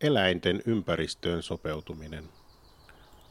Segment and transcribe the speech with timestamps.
[0.00, 2.24] Eläinten ympäristöön sopeutuminen.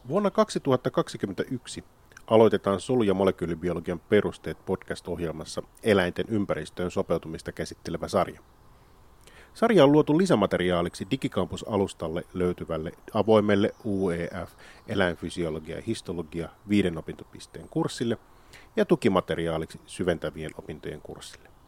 [0.07, 1.83] Vuonna 2021
[2.27, 8.41] aloitetaan solu- ja molekyylibiologian perusteet podcast-ohjelmassa eläinten ympäristöön sopeutumista käsittelevä sarja.
[9.53, 14.51] Sarja on luotu lisämateriaaliksi Digikampus-alustalle löytyvälle avoimelle UEF
[14.87, 18.17] eläinfysiologia ja histologia viiden opintopisteen kurssille
[18.75, 21.58] ja tukimateriaaliksi syventävien opintojen kurssille.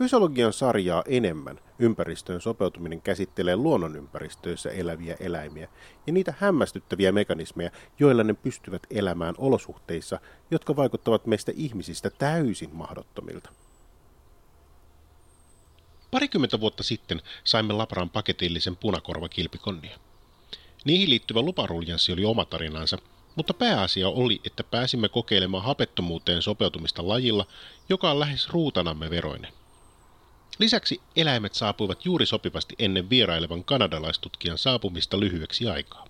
[0.00, 5.68] Fysiologian sarjaa enemmän ympäristöön sopeutuminen käsittelee luonnonympäristöissä eläviä eläimiä
[6.06, 13.50] ja niitä hämmästyttäviä mekanismeja, joilla ne pystyvät elämään olosuhteissa, jotka vaikuttavat meistä ihmisistä täysin mahdottomilta.
[16.10, 19.98] Parikymmentä vuotta sitten saimme Labran paketillisen punakorvakilpikonnia.
[20.84, 22.98] Niihin liittyvä luparuljanssi oli oma tarinansa,
[23.36, 27.46] mutta pääasia oli, että pääsimme kokeilemaan hapettomuuteen sopeutumista lajilla,
[27.88, 29.59] joka on lähes ruutanamme veroinen.
[30.60, 36.06] Lisäksi eläimet saapuivat juuri sopivasti ennen vierailevan kanadalaistutkijan saapumista lyhyeksi aikaa.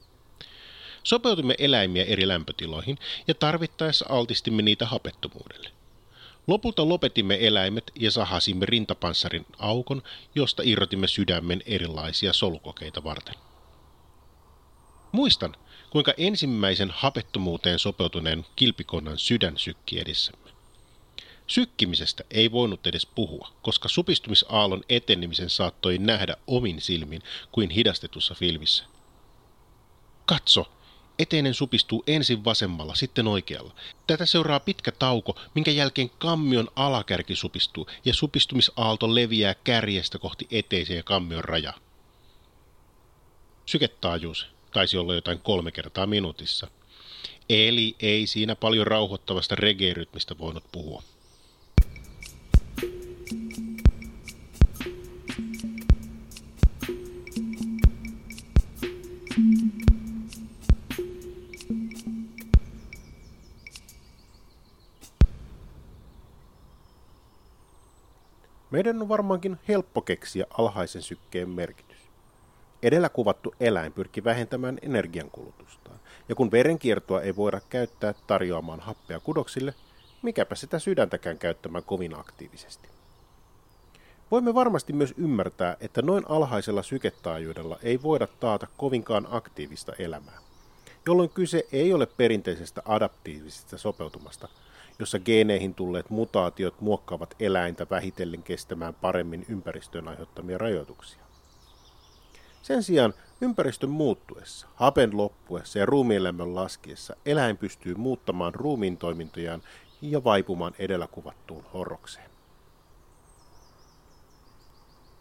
[1.05, 2.99] Sopeutimme eläimiä eri lämpötiloihin
[3.29, 5.71] ja tarvittaessa altistimme niitä hapettomuudelle.
[6.47, 10.03] Lopulta lopetimme eläimet ja sahasimme rintapanssarin aukon,
[10.35, 13.35] josta irrotimme sydämen erilaisia solukokeita varten.
[15.13, 15.57] Muistan,
[15.91, 20.40] kuinka ensimmäisen hapettomuuteen sopeutuneen kilpikonnan sydän sykki edessämme.
[21.51, 28.85] Sykkimisestä ei voinut edes puhua, koska supistumisaallon etenemisen saattoi nähdä omin silmin kuin hidastetussa filmissä.
[30.27, 30.73] Katso,
[31.19, 33.75] eteinen supistuu ensin vasemmalla, sitten oikealla.
[34.07, 40.97] Tätä seuraa pitkä tauko, minkä jälkeen kammion alakärki supistuu ja supistumisaalto leviää kärjestä kohti eteisen
[40.97, 41.73] ja kammion raja.
[43.67, 46.71] Syketaajuus taisi olla jotain kolme kertaa minuutissa.
[47.49, 51.03] Eli ei siinä paljon rauhoittavasta reggae-rytmistä voinut puhua.
[68.81, 71.99] Meidän on varmaankin helppo keksiä alhaisen sykkeen merkitys.
[72.83, 79.75] Edellä kuvattu eläin pyrki vähentämään energiankulutustaan, ja kun verenkiertoa ei voida käyttää tarjoamaan happea kudoksille,
[80.23, 82.89] mikäpä sitä sydäntäkään käyttämään kovin aktiivisesti.
[84.31, 90.39] Voimme varmasti myös ymmärtää, että noin alhaisella syketaajuudella ei voida taata kovinkaan aktiivista elämää,
[91.07, 94.49] jolloin kyse ei ole perinteisestä adaptiivisesta sopeutumasta,
[95.01, 101.21] jossa geeneihin tulleet mutaatiot muokkaavat eläintä vähitellen kestämään paremmin ympäristön aiheuttamia rajoituksia.
[102.63, 109.63] Sen sijaan ympäristön muuttuessa, hapen loppuessa ja ruumiinlämmön laskiessa eläin pystyy muuttamaan ruumiin toimintojaan
[110.03, 112.31] ja vaipumaan edellä kuvattuun horrokseen.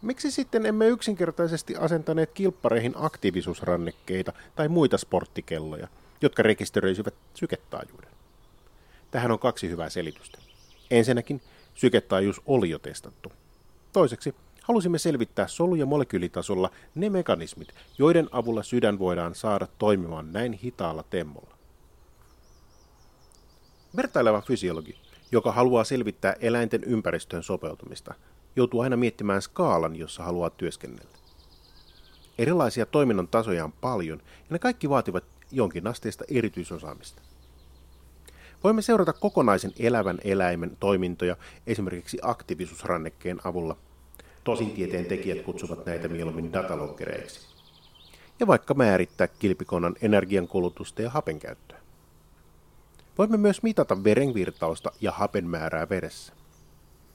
[0.02, 5.88] Miksi sitten emme yksinkertaisesti asentaneet kilppareihin aktiivisuusrannekkeita tai muita sporttikelloja,
[6.22, 8.09] jotka rekisteröisivät syketaajuuden?
[9.10, 10.38] Tähän on kaksi hyvää selitystä.
[10.90, 11.40] Ensinnäkin
[11.74, 13.32] syketaajuus oli jo testattu.
[13.92, 20.52] Toiseksi halusimme selvittää solu- ja molekyylitasolla ne mekanismit, joiden avulla sydän voidaan saada toimimaan näin
[20.52, 21.56] hitaalla temmolla.
[23.96, 24.96] Vertaileva fysiologi,
[25.32, 28.14] joka haluaa selvittää eläinten ympäristöön sopeutumista,
[28.56, 31.18] joutuu aina miettimään skaalan, jossa haluaa työskennellä.
[32.38, 37.22] Erilaisia toiminnan tasoja on paljon, ja ne kaikki vaativat jonkin asteista erityisosaamista.
[38.64, 43.76] Voimme seurata kokonaisen elävän eläimen toimintoja esimerkiksi aktiivisuusrannekkeen avulla.
[44.44, 47.40] Tosin tieteen tekijät kutsuvat näitä mieluummin dataloggereiksi.
[48.40, 51.78] Ja vaikka määrittää kilpikonnan energiankulutusta ja hapen käyttöä.
[53.18, 56.32] Voimme myös mitata verenvirtausta ja hapen määrää veressä.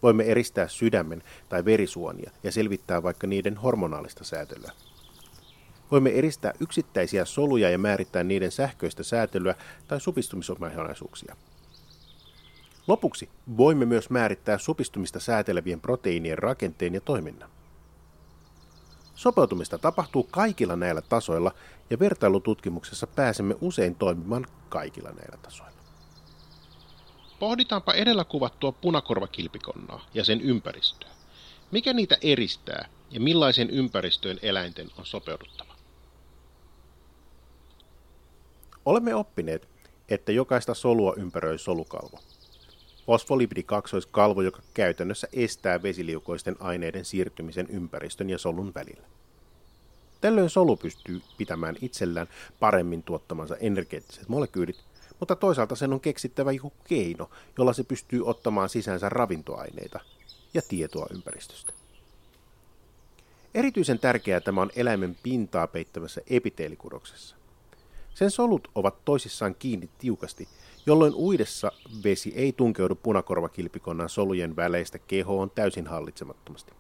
[0.04, 4.72] Voimme eristää sydämen tai verisuonia ja selvittää vaikka niiden hormonaalista säätelyä.
[5.92, 9.56] Voimme eristää yksittäisiä soluja ja määrittää niiden sähköistä säätelyä
[9.88, 11.36] tai supistumisomaisuuksia.
[12.88, 17.50] Lopuksi voimme myös määrittää supistumista säätelevien proteiinien rakenteen ja toiminnan.
[19.16, 21.52] Sopeutumista tapahtuu kaikilla näillä tasoilla
[21.90, 25.76] ja vertailututkimuksessa pääsemme usein toimimaan kaikilla näillä tasoilla.
[27.40, 31.10] Pohditaanpa edellä kuvattua punakorvakilpikonnaa ja sen ympäristöä.
[31.72, 35.75] Mikä niitä eristää ja millaisen ympäristöön eläinten on sopeuduttava?
[38.86, 39.68] Olemme oppineet,
[40.10, 42.20] että jokaista solua ympäröi solukalvo.
[43.06, 49.08] Fosfolipidi-kaksoiskalvo, joka käytännössä estää vesiliukoisten aineiden siirtymisen ympäristön ja solun välillä.
[50.22, 52.28] Tällöin solu pystyy pitämään itsellään
[52.60, 54.84] paremmin tuottamansa energeettiset molekyylit
[55.20, 60.00] mutta toisaalta sen on keksittävä joku keino, jolla se pystyy ottamaan sisäänsä ravintoaineita
[60.54, 61.74] ja tietoa ympäristöstä.
[63.54, 67.36] Erityisen tärkeää tämä on eläimen pintaa peittävässä epiteelikudoksessa.
[68.16, 70.48] Sen solut ovat toisissaan kiinni tiukasti,
[70.86, 71.72] jolloin uidessa
[72.04, 76.74] vesi ei tunkeudu punakorvakilpikonnan solujen väleistä kehoon täysin hallitsemattomasti.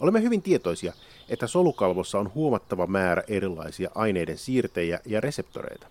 [0.00, 0.92] Olemme hyvin tietoisia,
[1.28, 5.86] että solukalvossa on huomattava määrä erilaisia aineiden siirtejä ja reseptoreita.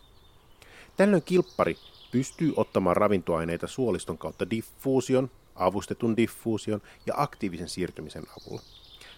[0.97, 1.77] Tällöin kilppari
[2.11, 8.61] pystyy ottamaan ravintoaineita suoliston kautta diffuusion, avustetun diffuusion ja aktiivisen siirtymisen avulla,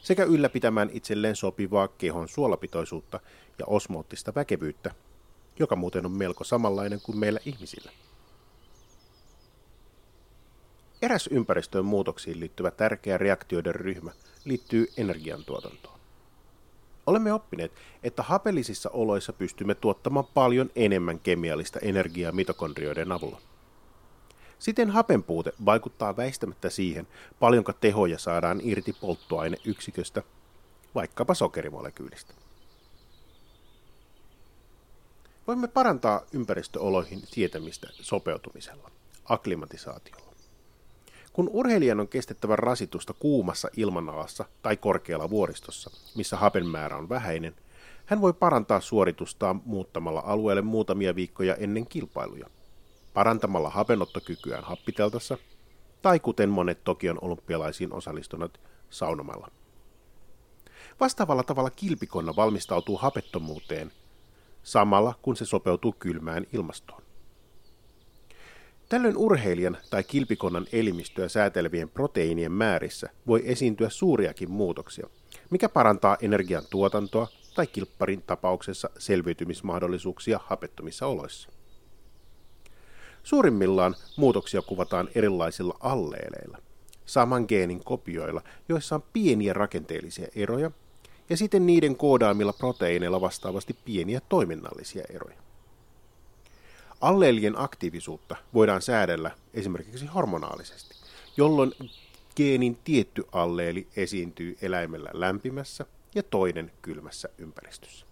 [0.03, 3.19] sekä ylläpitämään itselleen sopivaa kehon suolapitoisuutta
[3.59, 4.91] ja osmoottista väkevyyttä,
[5.59, 7.91] joka muuten on melko samanlainen kuin meillä ihmisillä.
[11.01, 14.11] Eräs ympäristöön muutoksiin liittyvä tärkeä reaktioiden ryhmä
[14.45, 15.99] liittyy energiantuotantoon.
[17.07, 17.71] Olemme oppineet,
[18.03, 23.41] että hapellisissa oloissa pystymme tuottamaan paljon enemmän kemiallista energiaa mitokondrioiden avulla.
[24.63, 27.07] Siten hapenpuute vaikuttaa väistämättä siihen,
[27.39, 30.23] paljonko tehoja saadaan irti polttoaineyksiköstä,
[30.95, 32.33] vaikkapa sokerimolekyylistä.
[35.47, 38.91] Voimme parantaa ympäristöoloihin sietämistä sopeutumisella,
[39.25, 40.33] akklimatisaatiolla.
[41.33, 47.55] Kun urheilijan on kestettävä rasitusta kuumassa ilmanalassa tai korkealla vuoristossa, missä hapen määrä on vähäinen,
[48.05, 52.49] hän voi parantaa suoritustaan muuttamalla alueelle muutamia viikkoja ennen kilpailuja,
[53.13, 55.37] parantamalla hapenottokykyään happiteltassa
[56.01, 59.47] tai kuten monet Tokion olympialaisiin osallistuneet saunomalla.
[60.99, 63.91] Vastaavalla tavalla kilpikonna valmistautuu hapettomuuteen
[64.63, 67.03] samalla kun se sopeutuu kylmään ilmastoon.
[68.89, 75.07] Tällöin urheilijan tai kilpikonnan elimistöä säätelevien proteiinien määrissä voi esiintyä suuriakin muutoksia,
[75.49, 81.49] mikä parantaa energian tuotantoa tai kilpparin tapauksessa selviytymismahdollisuuksia hapettomissa oloissa.
[83.23, 86.57] Suurimmillaan muutoksia kuvataan erilaisilla alleeleilla,
[87.05, 90.71] saman geenin kopioilla, joissa on pieniä rakenteellisia eroja,
[91.29, 95.37] ja siten niiden koodaamilla proteiineilla vastaavasti pieniä toiminnallisia eroja.
[97.01, 100.95] Alleelien aktiivisuutta voidaan säädellä esimerkiksi hormonaalisesti,
[101.37, 101.71] jolloin
[102.35, 105.85] geenin tietty alleeli esiintyy eläimellä lämpimässä
[106.15, 108.05] ja toinen kylmässä ympäristössä.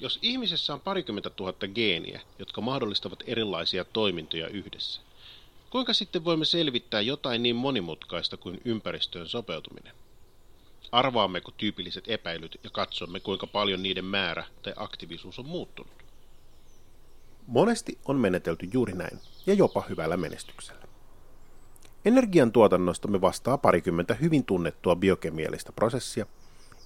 [0.00, 5.00] Jos ihmisessä on parikymmentä tuhatta geeniä, jotka mahdollistavat erilaisia toimintoja yhdessä,
[5.70, 9.92] kuinka sitten voimme selvittää jotain niin monimutkaista kuin ympäristöön sopeutuminen?
[10.92, 15.92] Arvaammeko tyypilliset epäilyt ja katsomme, kuinka paljon niiden määrä tai aktiivisuus on muuttunut?
[17.46, 20.84] Monesti on menetelty juuri näin, ja jopa hyvällä menestyksellä.
[22.04, 26.26] Energiantuotannosta me vastaa parikymmentä hyvin tunnettua biokemiallista prosessia,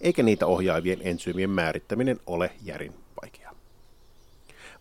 [0.01, 3.55] eikä niitä ohjaavien ensyymien määrittäminen ole järin vaikeaa.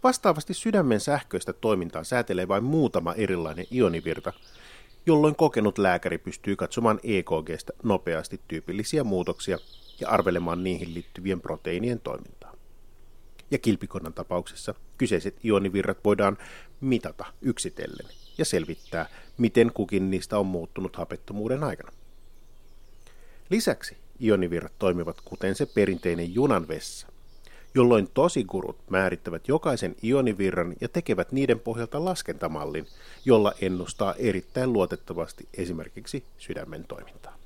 [0.03, 4.33] Vastaavasti sydämen sähköistä toimintaa säätelee vain muutama erilainen ionivirta,
[5.05, 9.57] jolloin kokenut lääkäri pystyy katsomaan EKGstä nopeasti tyypillisiä muutoksia
[9.99, 12.53] ja arvelemaan niihin liittyvien proteiinien toimintaa.
[13.51, 16.37] Ja kilpikonnan tapauksessa kyseiset ionivirrat voidaan
[16.81, 21.91] mitata yksitellen ja selvittää, miten kukin niistä on muuttunut hapettomuuden aikana.
[23.49, 27.07] Lisäksi ionivirrat toimivat kuten se perinteinen junan vessa,
[27.75, 32.87] jolloin tosigurut määrittävät jokaisen ionivirran ja tekevät niiden pohjalta laskentamallin,
[33.25, 37.37] jolla ennustaa erittäin luotettavasti esimerkiksi sydämen toimintaa.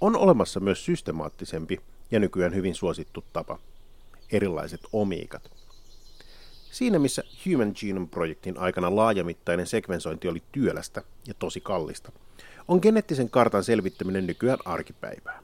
[0.00, 1.80] On olemassa myös systemaattisempi
[2.10, 3.58] ja nykyään hyvin suosittu tapa,
[4.32, 5.50] erilaiset omiikat.
[6.70, 12.12] Siinä missä Human Genome-projektin aikana laajamittainen sekvensointi oli työlästä ja tosi kallista,
[12.70, 15.42] on geneettisen kartan selvittäminen nykyään arkipäivää.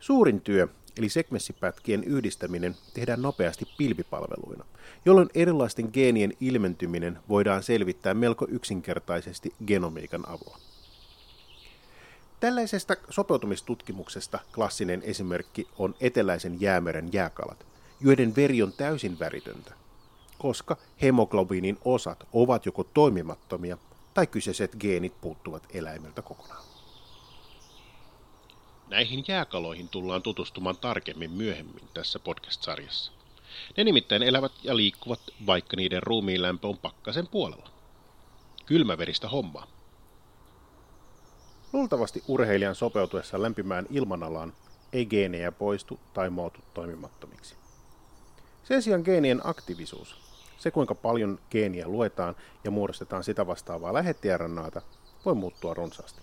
[0.00, 4.64] Suurin työ, eli sekvenssipätkien yhdistäminen, tehdään nopeasti pilvipalveluina,
[5.04, 10.58] jolloin erilaisten geenien ilmentyminen voidaan selvittää melko yksinkertaisesti genomiikan avulla.
[12.40, 17.66] Tällaisesta sopeutumistutkimuksesta klassinen esimerkki on eteläisen jäämeren jääkalat,
[18.00, 19.74] joiden veri on täysin väritöntä,
[20.38, 23.78] koska hemoglobiinin osat ovat joko toimimattomia
[24.18, 26.64] tai kyseiset geenit puuttuvat eläimeltä kokonaan.
[28.88, 33.12] Näihin jääkaloihin tullaan tutustumaan tarkemmin myöhemmin tässä podcast-sarjassa.
[33.76, 37.70] Ne nimittäin elävät ja liikkuvat, vaikka niiden ruumiin lämpö on pakkasen puolella.
[38.66, 39.66] Kylmäveristä hommaa.
[41.72, 44.52] Luultavasti urheilijan sopeutuessa lämpimään ilmanalaan
[44.92, 47.54] ei geenejä poistu tai muutu toimimattomiksi.
[48.64, 50.27] Sen sijaan geenien aktiivisuus,
[50.58, 54.82] se kuinka paljon geeniä luetaan ja muodostetaan sitä vastaavaa lähettijärännaata,
[55.24, 56.20] voi muuttua runsaasti.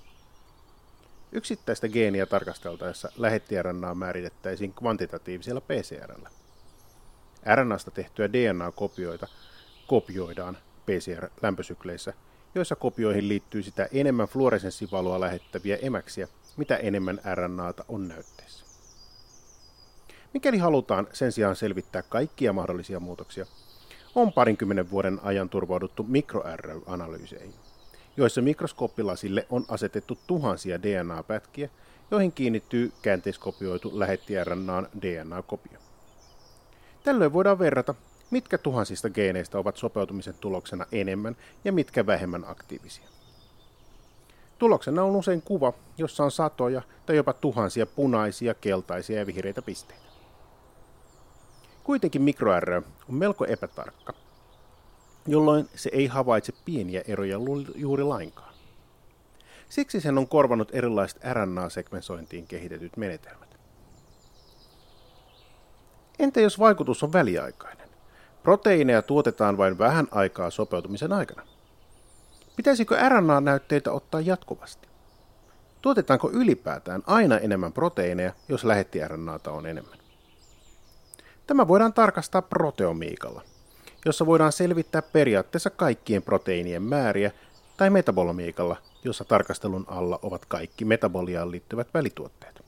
[1.32, 6.30] Yksittäistä geeniä tarkasteltaessa lähettiRNA määritettäisiin kvantitatiivisella PCRllä.
[7.56, 9.28] RNAsta tehtyä DNA-kopioita
[9.88, 12.14] kopioidaan PCR-lämpösykleissä
[12.56, 16.28] joissa kopioihin liittyy sitä enemmän fluoresenssivaloa lähettäviä emäksiä,
[16.58, 18.66] mitä enemmän RNAta on näytteessä.
[20.34, 23.46] Mikäli halutaan sen sijaan selvittää kaikkia mahdollisia muutoksia,
[24.16, 27.54] on parinkymmenen vuoden ajan turvauduttu mikro-RL-analyyseihin,
[28.18, 31.70] joissa mikroskooppilasille on asetettu tuhansia DNA-pätkiä,
[32.12, 35.80] joihin kiinnittyy käänteiskopioitu lähetti-RNAn DNA-kopio.
[37.04, 37.96] Tällöin voidaan verrata,
[38.32, 43.08] mitkä tuhansista geeneistä ovat sopeutumisen tuloksena enemmän ja mitkä vähemmän aktiivisia.
[44.58, 50.05] Tuloksena on usein kuva, jossa on satoja tai jopa tuhansia punaisia, keltaisia ja vihreitä pisteitä.
[51.86, 52.74] Kuitenkin mikro-R
[53.10, 54.14] on melko epätarkka,
[55.28, 57.38] jolloin se ei havaitse pieniä eroja
[57.76, 58.54] juuri lainkaan.
[59.70, 63.58] Siksi sen on korvanut erilaiset RNA-sekvensointiin kehitetyt menetelmät.
[66.20, 67.90] Entä jos vaikutus on väliaikainen?
[68.44, 71.48] Proteiineja tuotetaan vain vähän aikaa sopeutumisen aikana.
[72.56, 74.88] Pitäisikö RNA-näytteitä ottaa jatkuvasti?
[75.82, 80.05] Tuotetaanko ylipäätään aina enemmän proteiineja, jos lähetti RNAta on enemmän?
[81.48, 83.42] Tämä voidaan tarkastaa proteomiikalla,
[84.06, 87.32] jossa voidaan selvittää periaatteessa kaikkien proteiinien määriä,
[87.78, 92.66] tai metabolomiikalla, jossa tarkastelun alla ovat kaikki metaboliaan liittyvät välituotteet.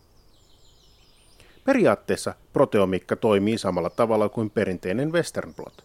[1.65, 5.83] Periaatteessa proteomiikka toimii samalla tavalla kuin perinteinen Western blot,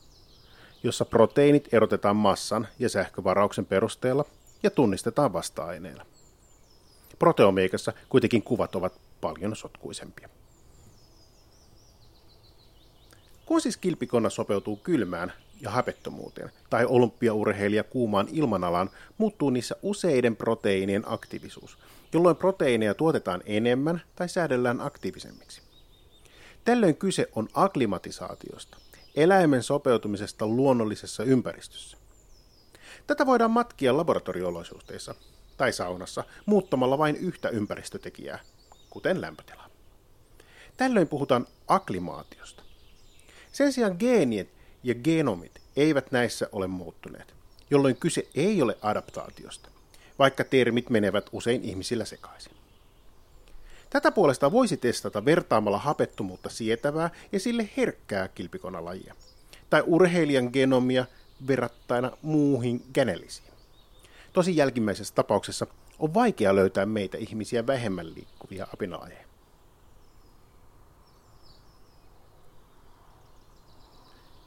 [0.82, 4.24] jossa proteiinit erotetaan massan ja sähkövarauksen perusteella
[4.62, 6.06] ja tunnistetaan vasta-aineilla.
[7.18, 10.28] Proteomiikassa kuitenkin kuvat ovat paljon sotkuisempia.
[13.52, 21.02] Kun siis kilpikonna sopeutuu kylmään ja hapettomuuteen, tai olympiaurheilija kuumaan ilmanalaan, muuttuu niissä useiden proteiinien
[21.06, 21.78] aktiivisuus,
[22.12, 25.62] jolloin proteiineja tuotetaan enemmän tai säädellään aktiivisemmiksi.
[26.64, 28.76] Tällöin kyse on aklimatisaatiosta,
[29.14, 31.96] eläimen sopeutumisesta luonnollisessa ympäristössä.
[33.06, 35.14] Tätä voidaan matkia laboratorioolosuhteissa
[35.56, 38.38] tai saunassa muuttamalla vain yhtä ympäristötekijää,
[38.90, 39.68] kuten lämpötilaa.
[40.76, 42.61] Tällöin puhutaan aklimaatiosta.
[43.52, 44.48] Sen sijaan geenit
[44.82, 47.34] ja genomit eivät näissä ole muuttuneet,
[47.70, 49.68] jolloin kyse ei ole adaptaatiosta,
[50.18, 52.52] vaikka termit menevät usein ihmisillä sekaisin.
[53.90, 59.14] Tätä puolesta voisi testata vertaamalla hapettomuutta sietävää ja sille herkkää kilpikonalajia,
[59.70, 61.04] tai urheilijan genomia
[61.46, 63.52] verrattaina muuhin gänellisiin.
[64.32, 65.66] Tosi jälkimmäisessä tapauksessa
[65.98, 69.31] on vaikea löytää meitä ihmisiä vähemmän liikkuvia apinalajeja.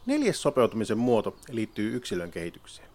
[0.06, 2.88] Neljäs sopeutumisen muoto liittyy yksilön kehitykseen.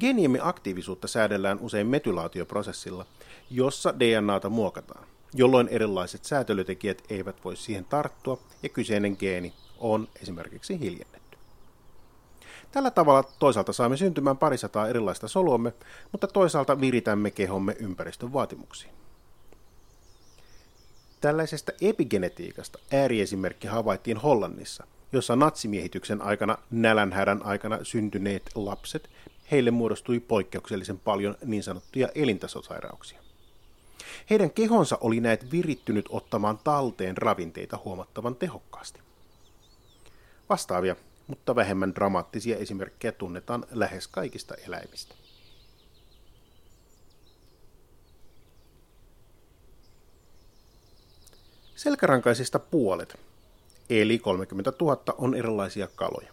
[0.00, 3.06] Geniemme aktiivisuutta säädellään usein metylaatioprosessilla,
[3.50, 10.80] jossa DNAta muokataan, jolloin erilaiset säätelytekijät eivät voi siihen tarttua ja kyseinen geeni on esimerkiksi
[10.80, 11.38] hiljennetty.
[12.72, 15.72] Tällä tavalla toisaalta saamme syntymään parisataa erilaista soluamme,
[16.12, 18.92] mutta toisaalta viritämme kehomme ympäristön vaatimuksiin.
[21.20, 29.10] Tällaisesta epigenetiikasta ääriesimerkki havaittiin Hollannissa– jossa natsimiehityksen aikana nälänhädän aikana syntyneet lapset,
[29.50, 33.20] heille muodostui poikkeuksellisen paljon niin sanottuja elintasosairauksia.
[34.30, 39.00] Heidän kehonsa oli näet virittynyt ottamaan talteen ravinteita huomattavan tehokkaasti.
[40.48, 40.96] Vastaavia,
[41.26, 45.14] mutta vähemmän dramaattisia esimerkkejä tunnetaan lähes kaikista eläimistä.
[51.74, 53.25] Selkärankaisista puolet
[53.90, 56.32] eli 30 000 on erilaisia kaloja.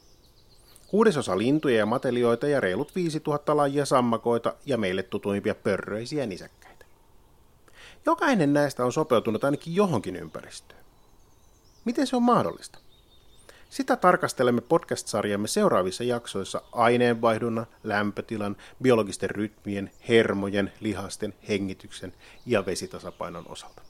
[0.88, 6.86] Kuudesosa lintuja ja matelioita ja reilut 5000 lajia sammakoita ja meille tutuimpia pörröisiä nisäkkäitä.
[8.05, 10.83] Jokainen näistä on sopeutunut ainakin johonkin ympäristöön.
[11.86, 12.79] Miten se on mahdollista?
[13.69, 22.13] Sitä tarkastelemme podcast-sarjamme seuraavissa jaksoissa aineenvaihdunnan, lämpötilan, biologisten rytmien, hermojen, lihasten, hengityksen
[22.45, 23.81] ja vesitasapainon osalta.